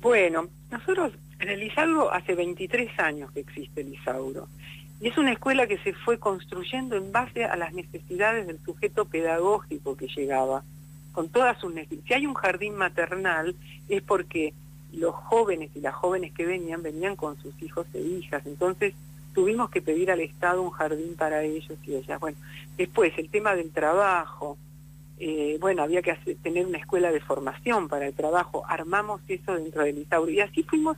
Bueno, 0.00 0.48
nosotros 0.70 1.14
en 1.40 1.48
el 1.48 1.64
Isauro 1.64 2.12
hace 2.12 2.36
23 2.36 3.00
años 3.00 3.32
que 3.32 3.40
existe 3.40 3.80
el 3.80 3.92
Isauro. 3.92 4.46
Y 5.00 5.08
es 5.08 5.18
una 5.18 5.32
escuela 5.32 5.66
que 5.66 5.78
se 5.78 5.94
fue 5.94 6.20
construyendo 6.20 6.96
en 6.96 7.10
base 7.10 7.44
a 7.44 7.56
las 7.56 7.74
necesidades 7.74 8.46
del 8.46 8.60
sujeto 8.64 9.06
pedagógico 9.06 9.96
que 9.96 10.06
llegaba, 10.06 10.62
con 11.10 11.28
todas 11.28 11.58
sus 11.58 11.74
necesidades. 11.74 12.06
Si 12.06 12.14
hay 12.14 12.26
un 12.26 12.34
jardín 12.34 12.76
maternal 12.76 13.56
es 13.88 14.00
porque 14.02 14.54
los 14.96 15.14
jóvenes 15.14 15.70
y 15.74 15.80
las 15.80 15.94
jóvenes 15.94 16.32
que 16.32 16.46
venían, 16.46 16.82
venían 16.82 17.16
con 17.16 17.40
sus 17.40 17.54
hijos 17.62 17.86
e 17.94 18.00
hijas. 18.00 18.44
Entonces 18.46 18.94
tuvimos 19.34 19.70
que 19.70 19.82
pedir 19.82 20.10
al 20.10 20.20
Estado 20.20 20.62
un 20.62 20.70
jardín 20.70 21.14
para 21.16 21.42
ellos 21.42 21.78
y 21.84 21.94
ellas. 21.94 22.18
Bueno, 22.20 22.38
después 22.76 23.12
el 23.18 23.28
tema 23.28 23.54
del 23.54 23.70
trabajo. 23.70 24.56
Eh, 25.18 25.56
bueno, 25.60 25.82
había 25.82 26.02
que 26.02 26.14
tener 26.42 26.66
una 26.66 26.78
escuela 26.78 27.10
de 27.10 27.20
formación 27.20 27.88
para 27.88 28.06
el 28.06 28.14
trabajo. 28.14 28.64
Armamos 28.68 29.20
eso 29.28 29.54
dentro 29.54 29.82
del 29.82 29.98
Isauro. 29.98 30.30
Y 30.30 30.40
así 30.40 30.62
fuimos 30.62 30.96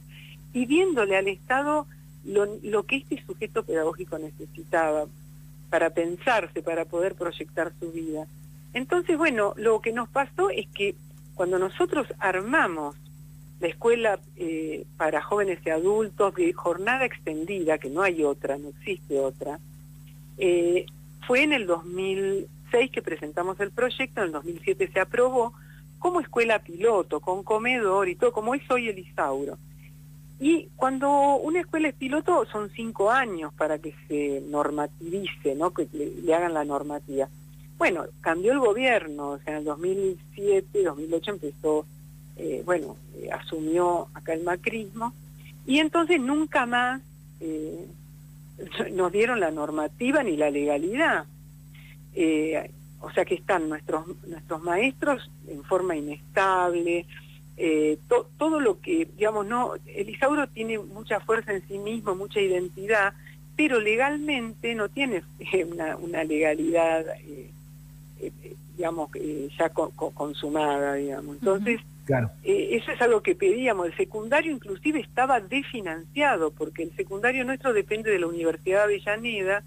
pidiéndole 0.52 1.16
al 1.16 1.28
Estado 1.28 1.86
lo, 2.24 2.46
lo 2.62 2.82
que 2.84 2.96
este 2.96 3.22
sujeto 3.24 3.62
pedagógico 3.62 4.18
necesitaba 4.18 5.06
para 5.70 5.90
pensarse, 5.90 6.62
para 6.62 6.84
poder 6.84 7.14
proyectar 7.14 7.72
su 7.78 7.92
vida. 7.92 8.26
Entonces, 8.72 9.16
bueno, 9.16 9.54
lo 9.56 9.80
que 9.80 9.92
nos 9.92 10.08
pasó 10.08 10.50
es 10.50 10.66
que 10.68 10.94
cuando 11.34 11.58
nosotros 11.58 12.06
armamos 12.18 12.96
la 13.60 13.68
escuela 13.68 14.20
eh, 14.36 14.84
para 14.96 15.22
jóvenes 15.22 15.58
y 15.64 15.70
adultos 15.70 16.34
de 16.34 16.52
jornada 16.52 17.04
extendida, 17.04 17.78
que 17.78 17.90
no 17.90 18.02
hay 18.02 18.22
otra, 18.22 18.56
no 18.56 18.68
existe 18.68 19.18
otra, 19.18 19.58
eh, 20.38 20.86
fue 21.26 21.42
en 21.42 21.52
el 21.52 21.66
2006 21.66 22.90
que 22.90 23.02
presentamos 23.02 23.58
el 23.60 23.70
proyecto, 23.70 24.20
en 24.20 24.26
el 24.28 24.32
2007 24.32 24.90
se 24.92 25.00
aprobó 25.00 25.52
como 25.98 26.20
escuela 26.20 26.60
piloto, 26.60 27.20
con 27.20 27.42
comedor 27.42 28.08
y 28.08 28.14
todo, 28.14 28.32
como 28.32 28.54
es 28.54 28.62
hoy 28.70 28.88
el 28.88 28.98
Isauro. 28.98 29.58
Y 30.40 30.68
cuando 30.76 31.36
una 31.36 31.60
escuela 31.60 31.88
es 31.88 31.94
piloto 31.94 32.46
son 32.46 32.70
cinco 32.70 33.10
años 33.10 33.52
para 33.54 33.78
que 33.78 33.92
se 34.06 34.40
normativice, 34.48 35.56
¿no? 35.56 35.72
que 35.72 35.88
le, 35.92 36.34
hagan 36.34 36.54
la 36.54 36.64
normativa. 36.64 37.28
Bueno, 37.76 38.04
cambió 38.20 38.52
el 38.52 38.60
gobierno, 38.60 39.30
o 39.30 39.38
sea, 39.38 39.54
en 39.54 39.58
el 39.60 39.64
2007, 39.64 40.84
2008 40.84 41.30
empezó 41.32 41.86
eh, 42.38 42.62
bueno, 42.64 42.96
eh, 43.16 43.30
asumió 43.32 44.08
acá 44.14 44.32
el 44.32 44.44
macrismo, 44.44 45.12
y 45.66 45.80
entonces 45.80 46.20
nunca 46.20 46.66
más 46.66 47.02
eh, 47.40 47.84
nos 48.92 49.10
dieron 49.10 49.40
la 49.40 49.50
normativa 49.50 50.22
ni 50.22 50.36
la 50.36 50.50
legalidad. 50.50 51.26
o 53.00 53.10
sea 53.12 53.24
que 53.24 53.34
están 53.34 53.68
nuestros, 53.68 54.06
nuestros 54.26 54.62
maestros 54.62 55.30
en 55.48 55.64
forma 55.64 55.96
inestable, 55.96 57.06
todo 58.38 58.60
lo 58.60 58.80
que, 58.80 59.08
digamos, 59.16 59.44
no, 59.46 59.72
el 59.86 60.08
Isauro 60.08 60.46
tiene 60.48 60.78
mucha 60.78 61.18
fuerza 61.18 61.52
en 61.52 61.66
sí 61.66 61.78
mismo, 61.78 62.14
mucha 62.14 62.40
identidad, 62.40 63.14
pero 63.56 63.80
legalmente 63.80 64.76
no 64.76 64.88
tiene 64.88 65.24
una, 65.72 65.96
una 65.96 66.22
legalidad, 66.22 67.04
digamos, 68.76 69.10
ya 69.58 69.70
consumada, 69.70 70.94
digamos. 70.94 71.36
Entonces, 71.36 71.80
eh, 72.42 72.68
eso 72.72 72.92
es 72.92 73.00
algo 73.00 73.22
que 73.22 73.34
pedíamos. 73.34 73.86
El 73.86 73.96
secundario 73.96 74.52
inclusive 74.52 75.00
estaba 75.00 75.40
desfinanciado, 75.40 76.50
porque 76.50 76.84
el 76.84 76.96
secundario 76.96 77.44
nuestro 77.44 77.72
depende 77.72 78.10
de 78.10 78.18
la 78.18 78.26
Universidad 78.26 78.78
de 78.78 78.94
Avellaneda, 78.94 79.62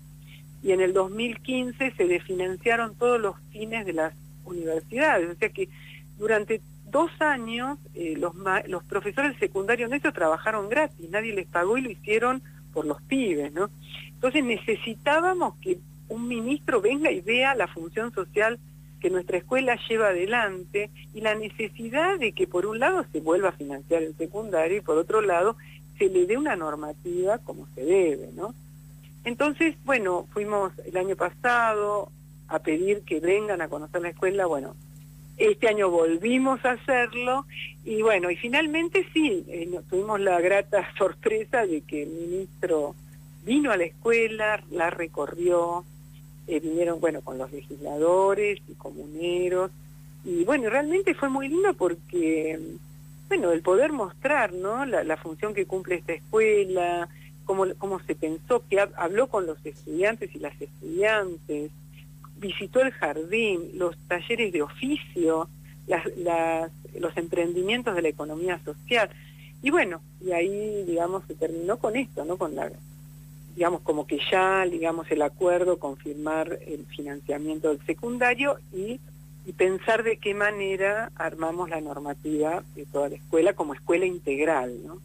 y 0.64 0.72
en 0.72 0.82
el 0.82 0.94
2015 0.94 1.92
se 1.92 2.08
desfinanciaron 2.08 2.96
todos 2.96 3.20
los 3.20 3.36
fines 3.52 3.86
de 3.86 3.94
las 3.94 4.14
universidades. 4.46 5.30
O 5.30 5.36
sea 5.36 5.50
que 5.50 5.70
durante 6.18 6.62
dos 6.92 7.10
años 7.20 7.80
eh, 7.96 8.16
los, 8.18 8.34
los 8.68 8.84
profesores 8.84 9.32
del 9.32 9.40
secundario 9.40 9.88
nuestro 9.88 10.14
trabajaron 10.14 10.70
gratis, 10.70 11.10
nadie 11.10 11.34
les 11.34 11.48
pagó 11.48 11.78
y 11.78 11.82
lo 11.82 11.90
hicieron 11.90 12.42
por 12.74 12.86
los 12.86 13.02
pibes, 13.04 13.52
¿no? 13.54 13.70
Entonces 14.08 14.44
necesitábamos 14.44 15.56
que 15.62 15.80
un 16.10 16.28
ministro 16.28 16.82
venga 16.82 17.12
y 17.12 17.22
vea 17.22 17.56
la 17.56 17.68
función 17.68 18.14
social 18.14 18.60
que 19.02 19.10
nuestra 19.10 19.38
escuela 19.38 19.78
lleva 19.90 20.10
adelante 20.10 20.90
y 21.14 21.22
la 21.22 21.36
necesidad 21.36 22.20
de 22.20 22.32
que 22.32 22.48
por 22.48 22.66
un 22.66 22.80
lado 22.80 23.06
se 23.12 23.20
vuelva 23.20 23.50
a 23.50 23.54
financiar 23.54 24.04
el 24.04 24.16
secundario 24.16 24.78
y 24.78 24.82
por 24.82 24.98
otro 24.98 25.22
lado 25.22 25.58
se 25.98 26.08
le 26.08 26.26
dé 26.26 26.38
una 26.38 26.56
normativa 26.56 27.40
como 27.40 27.68
se 27.76 27.84
debe, 27.84 28.30
¿no? 28.34 28.54
Entonces, 29.24 29.76
bueno, 29.86 30.28
fuimos 30.32 30.72
el 30.86 30.96
año 30.98 31.16
pasado 31.16 32.12
a 32.48 32.60
pedir 32.60 33.02
que 33.02 33.20
vengan 33.20 33.62
a 33.62 33.68
conocer 33.68 34.02
la 34.02 34.10
escuela, 34.10 34.46
bueno, 34.46 34.76
Este 35.38 35.68
año 35.68 35.90
volvimos 35.90 36.64
a 36.66 36.72
hacerlo 36.72 37.46
y 37.84 38.04
bueno, 38.04 38.30
y 38.30 38.36
finalmente 38.36 39.08
sí, 39.12 39.44
eh, 39.48 39.68
tuvimos 39.90 40.20
la 40.20 40.40
grata 40.40 40.88
sorpresa 40.98 41.66
de 41.66 41.82
que 41.82 42.04
el 42.04 42.10
ministro 42.10 42.96
vino 43.44 43.72
a 43.72 43.78
la 43.78 43.86
escuela, 43.86 44.64
la 44.70 44.92
recorrió, 44.92 45.84
eh, 46.52 46.60
vinieron, 46.60 47.00
bueno, 47.00 47.22
con 47.22 47.38
los 47.38 47.50
legisladores 47.50 48.60
y 48.68 48.74
comuneros, 48.74 49.72
y 50.26 50.44
bueno, 50.44 50.70
realmente 50.70 51.14
fue 51.14 51.30
muy 51.30 51.48
lindo 51.48 51.74
porque, 51.76 52.60
bueno, 53.30 53.54
el 53.54 53.62
poder 53.62 53.94
mostrar, 53.94 54.52
¿no?, 54.52 54.86
la, 54.86 55.16
función 55.16 55.54
que 55.54 55.66
cumple 55.66 55.96
esta 55.96 56.12
escuela, 56.12 57.08
cómo, 57.46 57.66
cómo 57.78 58.02
se 58.02 58.16
pensó, 58.16 58.64
que 58.70 58.82
habló 58.82 59.28
con 59.28 59.48
los 59.48 59.66
estudiantes 59.66 60.36
y 60.36 60.40
las 60.40 60.62
estudiantes, 60.62 61.72
visitó 62.36 62.82
el 62.82 62.92
jardín, 62.92 63.72
los 63.76 63.96
talleres 64.10 64.52
de 64.52 64.62
oficio, 64.62 65.48
los 67.00 67.16
emprendimientos 67.16 67.96
de 67.96 68.02
la 68.02 68.10
economía 68.10 68.60
social. 68.66 69.10
Y 69.64 69.70
bueno, 69.70 70.02
y 70.20 70.34
ahí, 70.34 70.84
digamos, 70.86 71.24
se 71.28 71.36
terminó 71.36 71.78
con 71.78 71.96
esto, 71.96 72.26
¿no? 72.26 72.38
Con 72.38 72.56
la, 72.56 72.70
digamos, 73.56 73.82
como 73.82 74.08
que 74.08 74.20
ya, 74.32 74.66
digamos, 74.66 75.10
el 75.12 75.22
acuerdo, 75.22 75.80
confirmar 75.80 76.60
el 76.68 76.86
financiamiento 76.86 77.70
del 77.70 77.86
secundario 77.86 78.58
y, 78.74 79.00
y 79.46 79.54
pensar 79.54 80.04
de 80.04 80.18
qué 80.18 80.34
manera 80.34 81.12
armamos 81.16 81.70
la 81.70 81.82
normativa 81.82 82.64
de 82.76 82.86
toda 82.86 83.10
la 83.10 83.16
escuela 83.16 83.54
como 83.54 83.74
escuela 83.74 84.06
integral, 84.06 84.78
¿no? 84.86 85.00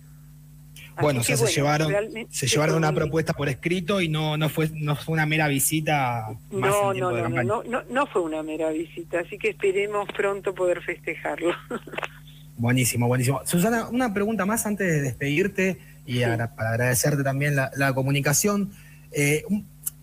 Bueno, 1.01 1.23
se 1.23 1.37
llevaron, 1.37 1.93
se 2.31 2.47
llevaron 2.47 2.77
una 2.77 2.93
propuesta 2.93 3.35
por 3.35 3.51
escrito 3.51 4.01
y 4.01 4.09
no, 4.09 4.39
no 4.39 4.49
fue, 4.49 4.71
no 4.73 4.97
fue 4.97 5.13
una 5.13 5.27
mera 5.27 5.47
visita. 5.47 6.27
no, 6.51 6.95
no, 6.95 7.13
no, 7.13 7.29
no, 7.29 7.63
no, 7.65 7.83
no 7.89 8.07
fue 8.07 8.23
una 8.23 8.43
mera 8.43 8.71
visita, 8.71 9.21
así 9.21 9.37
que 9.37 9.51
esperemos 9.51 10.09
pronto 10.17 10.55
poder 10.55 10.83
festejarlo. 10.83 11.55
Buenísimo, 12.59 13.07
buenísimo. 13.07 13.43
Susana, 13.45 13.89
una 13.89 14.15
pregunta 14.15 14.47
más 14.47 14.65
antes 14.65 14.87
de 14.87 15.03
despedirte 15.03 15.79
y 16.07 16.21
para 16.21 16.53
agradecerte 16.57 17.23
también 17.23 17.57
la, 17.57 17.93
comunicación. 17.95 18.71
Eh, 19.13 19.45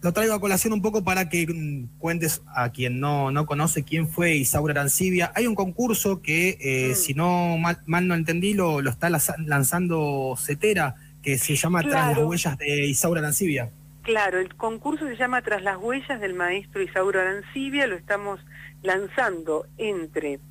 lo 0.01 0.12
traigo 0.12 0.33
a 0.33 0.41
colación 0.41 0.74
un 0.74 0.81
poco 0.81 1.03
para 1.03 1.29
que 1.29 1.48
mm, 1.48 1.98
cuentes 1.98 2.41
a 2.53 2.69
quien 2.72 3.00
no, 3.00 3.31
no 3.31 3.45
conoce 3.45 3.83
quién 3.83 4.10
fue 4.10 4.36
Isaura 4.36 4.74
Arancibia. 4.74 5.31
Hay 5.33 5.48
un 5.48 5.55
concurso 5.55 6.22
que, 6.22 6.57
eh, 6.60 6.91
mm. 6.91 6.95
si 6.95 7.13
no 7.13 7.57
mal, 7.57 8.07
no 8.07 8.13
entendí, 8.13 8.53
lo, 8.53 8.81
lo 8.81 8.89
está 8.89 9.10
lanzando 9.10 10.36
Cetera, 10.38 10.95
que 11.22 11.38
se 11.38 11.55
llama 11.55 11.81
Tras 11.81 12.17
las 12.17 12.25
huellas 12.25 12.57
de 12.57 12.86
Isaura 12.86 13.22
Arancibia. 13.22 13.72
Claro, 14.01 14.39
el 14.39 14.53
concurso 14.55 15.07
se 15.07 15.15
llama 15.15 15.41
Tras 15.41 15.63
las 15.63 15.77
huellas 15.77 16.19
del 16.19 16.33
maestro 16.33 16.83
Isaura 16.83 17.22
Arancibia, 17.22 17.88
lo 17.88 17.95
estamos 17.95 18.41
lanzando 18.81 19.65
entre 19.77 20.41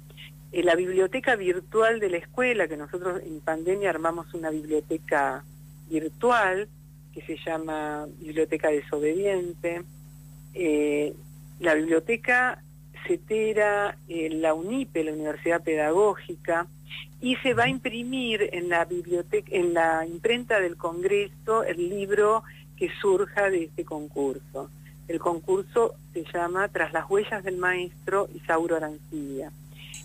la 0.52 0.75
biblioteca 0.75 1.35
virtual 1.37 1.99
de 1.99 2.11
la 2.11 2.18
escuela, 2.18 2.68
que 2.68 2.76
nosotros 2.76 3.23
en 3.25 3.40
pandemia 3.40 3.88
armamos 3.88 4.35
una 4.35 4.50
biblioteca 4.50 5.44
virtual, 5.88 6.68
que 7.14 7.23
se 7.23 7.37
llama 7.38 8.06
Biblioteca 8.18 8.68
Desobediente, 8.68 9.82
eh, 10.54 11.14
la 11.61 11.75
biblioteca 11.75 12.62
CETERA, 13.06 13.97
eh, 14.09 14.30
la 14.30 14.54
UNIPE, 14.54 15.04
la 15.04 15.12
Universidad 15.12 15.62
Pedagógica, 15.62 16.66
y 17.21 17.37
se 17.37 17.54
va 17.54 17.64
a 17.64 17.68
imprimir 17.68 18.50
en 18.52 18.68
la 18.68 18.85
biblioteca, 18.85 19.49
en 19.52 19.75
la 19.75 20.06
imprenta 20.06 20.61
del 20.61 20.76
Congreso 20.76 21.64
el 21.64 21.88
libro 21.88 22.42
que 22.76 22.90
surja 23.00 23.49
de 23.49 23.64
este 23.64 23.85
concurso. 23.85 24.71
El 25.09 25.18
concurso 25.18 25.94
se 26.12 26.25
llama 26.32 26.68
Tras 26.68 26.92
las 26.92 27.09
huellas 27.09 27.44
del 27.44 27.59
maestro 27.59 28.28
Isauro 28.35 28.76
Arancibia. 28.76 29.52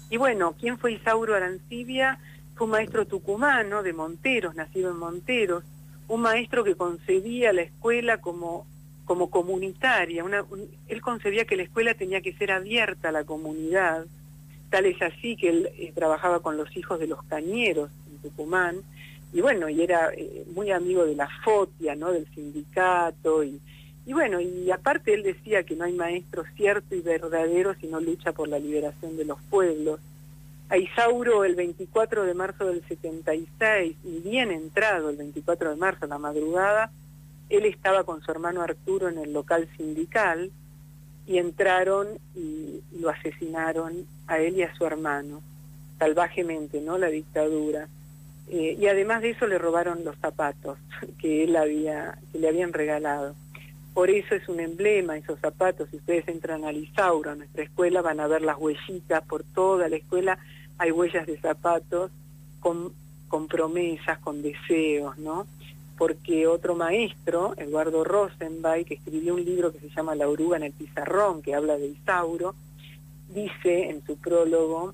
Y 0.10 0.18
bueno, 0.18 0.56
¿quién 0.60 0.78
fue 0.78 0.94
Isauro 0.94 1.36
Arancibia? 1.36 2.20
Fue 2.56 2.66
un 2.66 2.72
maestro 2.72 3.06
tucumano 3.06 3.84
de 3.84 3.94
Monteros, 3.94 4.56
nacido 4.56 4.92
en 4.92 4.98
Monteros, 4.98 5.64
un 6.08 6.22
maestro 6.22 6.64
que 6.64 6.76
concebía 6.76 7.52
la 7.52 7.64
escuela 7.64 8.20
como, 8.20 8.66
como 9.06 9.30
comunitaria. 9.30 10.24
él 10.88 11.02
concebía 11.02 11.46
que 11.46 11.58
la 11.58 11.64
escuela 11.64 11.94
tenía 11.94 12.22
que 12.22 12.34
ser 12.34 12.52
abierta 12.52 13.10
a 13.10 13.12
la 13.12 13.26
comunidad. 13.26 14.06
Tal 14.70 14.86
es 14.86 15.02
así 15.02 15.36
que 15.36 15.50
él 15.50 15.70
eh, 15.78 15.92
trabajaba 15.94 16.42
con 16.42 16.58
los 16.58 16.76
hijos 16.76 17.00
de 17.00 17.08
los 17.08 17.22
cañeros 17.24 17.90
en 18.10 18.18
Tucumán. 18.18 18.78
Y 19.34 19.42
bueno, 19.42 19.68
y 19.70 19.82
era 19.82 20.12
eh, 20.14 20.46
muy 20.54 20.72
amigo 20.72 21.06
de 21.06 21.16
la 21.16 21.30
FOTIA, 21.44 21.96
¿no? 21.96 22.12
Del 22.12 22.28
sindicato. 22.34 23.44
Y, 23.44 23.60
y 24.08 24.14
bueno, 24.14 24.42
y 24.42 24.72
aparte 24.72 25.14
él 25.14 25.22
decía 25.22 25.64
que 25.64 25.76
no 25.76 25.84
hay 25.84 25.94
maestro 25.94 26.44
cierto 26.56 26.96
y 26.96 27.02
verdadero 27.02 27.76
si 27.76 27.88
no 27.88 28.00
lucha 28.00 28.32
por 28.32 28.48
la 28.48 28.58
liberación 28.58 29.18
de 29.18 29.26
los 29.26 29.40
pueblos 29.50 30.00
a 30.70 30.78
Isauro 30.78 31.46
el 31.46 31.56
24 31.56 32.26
de 32.26 32.34
marzo 32.34 32.66
del 32.66 32.84
76, 32.88 33.96
y 34.04 34.20
bien 34.20 34.52
entrado 34.52 35.10
el 35.10 35.18
24 35.18 35.72
de 35.72 35.76
marzo 35.78 36.06
a 36.06 36.10
la 36.10 36.18
madrugada, 36.18 36.92
él 37.50 37.66
estaba 37.66 38.04
con 38.04 38.22
su 38.22 38.32
hermano 38.32 38.62
Arturo 38.62 39.08
en 39.08 39.18
el 39.18 39.32
local 39.32 39.70
sindical 39.78 40.52
y 41.26 41.38
entraron 41.38 42.20
y, 42.36 42.82
lo 43.00 43.10
asesinaron 43.10 44.06
a 44.28 44.40
él 44.40 44.58
y 44.58 44.64
a 44.64 44.76
su 44.76 44.86
hermano, 44.86 45.42
salvajemente, 46.00 46.82
¿no? 46.82 46.98
La 46.98 47.08
dictadura. 47.08 47.88
Eh, 48.50 48.78
y 48.80 48.88
además 48.88 49.22
de 49.22 49.32
eso 49.32 49.46
le 49.46 49.58
robaron 49.58 50.04
los 50.04 50.18
zapatos 50.18 50.78
que 51.20 51.44
él 51.44 51.56
había, 51.56 52.18
que 52.32 52.40
le 52.40 52.50
habían 52.50 52.74
regalado. 52.74 53.36
Por 53.98 54.12
eso 54.12 54.36
es 54.36 54.48
un 54.48 54.60
emblema 54.60 55.18
esos 55.18 55.40
zapatos. 55.40 55.90
Si 55.90 55.98
ustedes 55.98 56.28
entran 56.28 56.64
al 56.66 56.78
Isauro, 56.78 57.32
a 57.32 57.36
nuestra 57.36 57.64
escuela, 57.64 58.04
van 58.04 58.20
a 58.20 58.28
ver 58.28 58.44
las 58.44 58.56
huellitas 58.60 59.24
por 59.24 59.44
toda 59.44 59.90
la 59.90 59.96
escuela 59.96 60.38
hay 60.78 60.92
huellas 60.92 61.26
de 61.26 61.40
zapatos 61.40 62.12
con, 62.60 62.94
promesas, 63.48 64.20
con 64.20 64.44
deseos, 64.44 65.18
¿no? 65.18 65.48
Porque 65.98 66.46
otro 66.46 66.76
maestro, 66.76 67.56
Eduardo 67.58 68.04
Rosenbay, 68.04 68.86
que 68.86 68.94
escribió 68.94 69.34
un 69.34 69.44
libro 69.44 69.74
que 69.74 69.80
se 69.80 69.90
llama 69.90 70.14
La 70.14 70.30
oruga 70.30 70.58
en 70.58 70.64
el 70.66 70.74
pizarrón, 70.74 71.42
que 71.42 71.56
habla 71.56 71.76
de 71.80 71.88
Isauro, 71.88 72.54
dice 73.30 73.90
en 73.90 74.06
su 74.06 74.16
prólogo, 74.18 74.94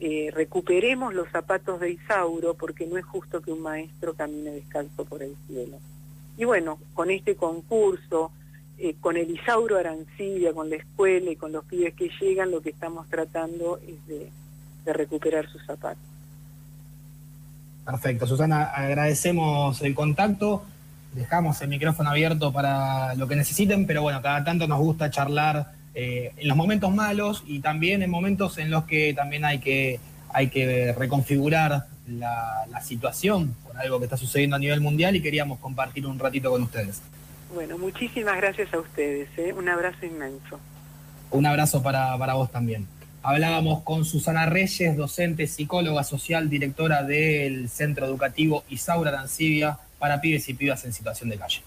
eh, 0.00 0.32
recuperemos 0.34 1.14
los 1.14 1.28
zapatos 1.28 1.78
de 1.78 1.92
Isauro 1.92 2.54
porque 2.54 2.88
no 2.88 2.98
es 2.98 3.04
justo 3.04 3.42
que 3.42 3.52
un 3.52 3.62
maestro 3.62 4.14
camine 4.14 4.50
descalzo 4.50 5.04
por 5.04 5.22
el 5.22 5.36
cielo. 5.46 5.78
Y 6.36 6.44
bueno, 6.46 6.80
con 6.94 7.12
este 7.12 7.36
concurso, 7.36 8.32
eh, 8.80 8.96
con 9.00 9.16
el 9.16 9.30
Isauro 9.30 9.78
Arancilla, 9.78 10.52
con 10.52 10.70
la 10.70 10.76
escuela 10.76 11.30
y 11.30 11.36
con 11.36 11.52
los 11.52 11.64
pibes 11.64 11.94
que 11.94 12.10
llegan, 12.20 12.50
lo 12.50 12.60
que 12.60 12.70
estamos 12.70 13.08
tratando 13.08 13.78
es 13.86 14.06
de 14.06 14.92
recuperar 14.92 15.48
sus 15.48 15.64
zapatos. 15.64 16.02
Perfecto, 17.84 18.26
Susana, 18.26 18.64
agradecemos 18.64 19.80
el 19.82 19.94
contacto, 19.94 20.62
dejamos 21.12 21.60
el 21.62 21.68
micrófono 21.68 22.10
abierto 22.10 22.52
para 22.52 23.14
lo 23.14 23.26
que 23.26 23.36
necesiten, 23.36 23.86
pero 23.86 24.02
bueno, 24.02 24.22
cada 24.22 24.44
tanto 24.44 24.68
nos 24.68 24.78
gusta 24.78 25.10
charlar 25.10 25.72
eh, 25.94 26.32
en 26.36 26.48
los 26.48 26.56
momentos 26.56 26.94
malos 26.94 27.42
y 27.46 27.60
también 27.60 28.02
en 28.02 28.10
momentos 28.10 28.58
en 28.58 28.70
los 28.70 28.84
que 28.84 29.12
también 29.14 29.44
hay 29.44 29.58
que, 29.58 29.98
hay 30.32 30.48
que 30.48 30.94
reconfigurar 30.96 31.86
la, 32.06 32.66
situación 32.82 33.54
por 33.64 33.76
algo 33.76 33.98
que 33.98 34.04
está 34.06 34.16
sucediendo 34.16 34.56
a 34.56 34.58
nivel 34.58 34.80
mundial 34.80 35.14
y 35.14 35.20
queríamos 35.20 35.58
compartir 35.58 36.06
un 36.06 36.18
ratito 36.18 36.50
con 36.50 36.62
ustedes. 36.62 37.02
Bueno, 37.52 37.78
muchísimas 37.78 38.36
gracias 38.36 38.72
a 38.72 38.78
ustedes, 38.78 39.28
¿eh? 39.36 39.52
un 39.52 39.68
abrazo 39.68 40.06
inmenso. 40.06 40.60
Un 41.32 41.46
abrazo 41.46 41.82
para, 41.82 42.16
para 42.16 42.34
vos 42.34 42.50
también. 42.50 42.86
Hablábamos 43.22 43.82
con 43.82 44.04
Susana 44.04 44.46
Reyes, 44.46 44.96
docente, 44.96 45.46
psicóloga 45.46 46.04
social, 46.04 46.48
directora 46.48 47.02
del 47.02 47.68
Centro 47.68 48.06
Educativo 48.06 48.64
Isaura 48.68 49.10
Dancibia 49.10 49.78
para 49.98 50.20
pibes 50.20 50.48
y 50.48 50.54
pibas 50.54 50.84
en 50.84 50.92
situación 50.92 51.28
de 51.28 51.38
calle. 51.38 51.60